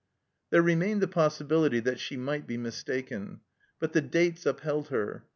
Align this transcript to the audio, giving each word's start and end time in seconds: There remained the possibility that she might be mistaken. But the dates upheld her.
There 0.49 0.63
remained 0.63 0.99
the 0.99 1.07
possibility 1.07 1.79
that 1.81 1.99
she 1.99 2.17
might 2.17 2.47
be 2.47 2.57
mistaken. 2.57 3.41
But 3.77 3.93
the 3.93 4.01
dates 4.01 4.47
upheld 4.47 4.87
her. 4.87 5.25